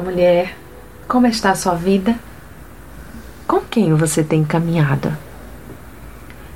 [0.00, 0.56] mulher.
[1.08, 2.14] Como está a sua vida?
[3.46, 5.16] Com quem você tem caminhado?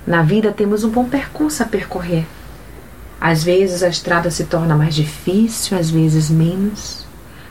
[0.06, 2.26] Na vida temos um bom percurso a percorrer.
[3.20, 7.06] Às vezes a estrada se torna mais difícil, às vezes menos,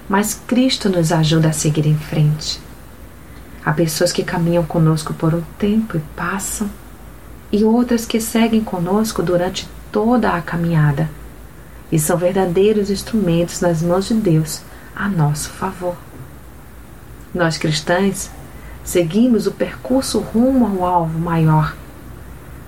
[0.08, 2.62] mas Cristo nos ajuda a seguir em frente.
[3.66, 6.70] Há pessoas que caminham conosco por um tempo e passam,
[7.52, 11.10] e outras que seguem conosco durante toda a caminhada
[11.92, 14.62] e são verdadeiros instrumentos nas mãos de Deus
[14.96, 15.96] a nosso favor.
[17.34, 18.30] Nós cristãos
[18.84, 21.76] seguimos o percurso rumo ao alvo maior.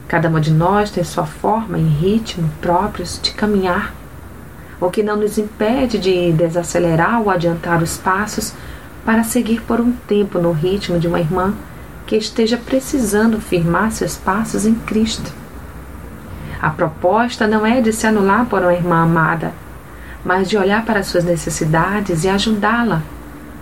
[0.08, 3.94] Cada uma de nós tem sua forma e ritmo próprios de caminhar,
[4.80, 8.54] o que não nos impede de desacelerar ou adiantar os passos
[9.06, 11.54] para seguir por um tempo no ritmo de uma irmã
[12.06, 15.32] que esteja precisando firmar seus passos em Cristo.
[16.62, 19.54] A proposta não é de se anular por uma irmã amada,
[20.28, 23.02] mas de olhar para suas necessidades e ajudá-la,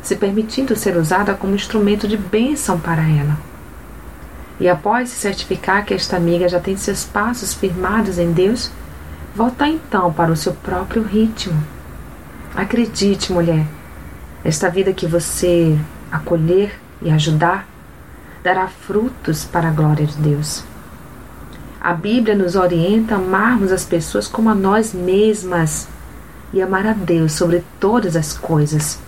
[0.02, 3.38] se permitindo ser usada como instrumento de bênção para ela.
[4.60, 8.72] E após se certificar que esta amiga já tem seus passos firmados em Deus,
[9.36, 11.64] voltar então para o seu próprio ritmo.
[12.56, 13.68] Acredite, mulher,
[14.44, 15.78] esta vida que você
[16.12, 17.68] acolher e ajudar
[18.44, 20.64] dará frutos para a glória de Deus.
[21.80, 25.94] A Bíblia nos orienta a amarmos as pessoas como a nós mesmas
[26.54, 29.00] e amar a Deus sobre todas as coisas.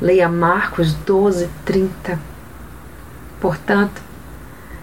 [0.00, 2.18] Leia Marcos 12, 30.
[3.40, 4.00] Portanto,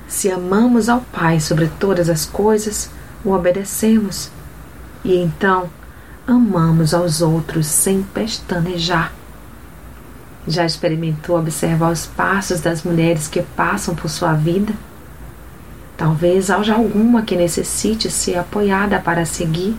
[0.08, 2.90] se amamos ao Pai sobre todas as coisas,
[3.24, 4.30] o obedecemos.
[5.04, 5.70] E então
[6.28, 9.14] amamos aos outros sem pestanejar.
[10.48, 14.74] Já experimentou observar os passos das mulheres que passam por sua vida?
[15.98, 19.76] Talvez haja alguma que necessite ser apoiada para seguir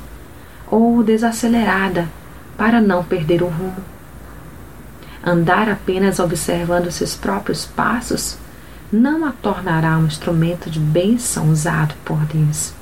[0.67, 2.09] ou desacelerada
[2.56, 3.77] para não perder o rumo.
[5.25, 8.39] Andar apenas observando seus próprios passos
[8.92, 12.73] não a tornará um instrumento de bênção usado por Deus.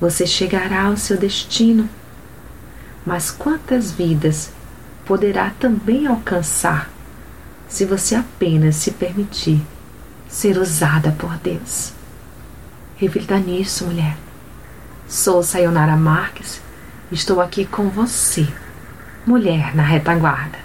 [0.00, 1.88] Você chegará ao seu destino,
[3.06, 4.52] mas quantas vidas
[5.04, 6.90] poderá também alcançar
[7.68, 9.62] se você apenas se permitir
[10.28, 11.92] ser usada por Deus.
[12.96, 14.16] Reflita nisso, mulher.
[15.06, 16.62] Sou Sayonara Marques,
[17.12, 18.48] estou aqui com você,
[19.26, 20.63] mulher na retaguarda.